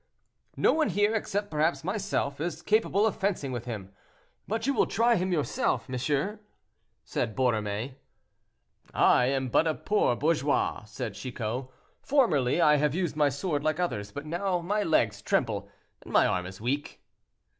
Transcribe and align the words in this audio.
"No 0.57 0.73
one 0.73 0.89
here, 0.89 1.13
except 1.13 1.51
perhaps 1.51 1.83
myself, 1.83 2.41
is 2.41 2.63
capable 2.63 3.05
of 3.05 3.15
fencing 3.15 3.51
with 3.51 3.65
him; 3.65 3.93
but 4.47 4.67
will 4.67 4.75
you 4.79 4.85
try 4.87 5.15
him 5.15 5.31
yourself, 5.31 5.87
monsieur?" 5.87 6.39
said 7.05 7.35
Borromée. 7.35 7.97
"I 8.95 9.25
am 9.25 9.49
but 9.49 9.67
a 9.67 9.75
poor 9.75 10.15
bourgeois," 10.15 10.85
said 10.85 11.13
Chicot; 11.13 11.67
"formerly 12.01 12.59
I 12.59 12.77
have 12.77 12.95
used 12.95 13.15
my 13.15 13.29
sword 13.29 13.63
like 13.63 13.79
others, 13.79 14.11
but 14.11 14.25
now 14.25 14.57
my 14.59 14.81
legs 14.81 15.21
tremble 15.21 15.69
and 16.01 16.11
my 16.11 16.25
arm 16.25 16.47
is 16.47 16.59
weak." 16.59 17.03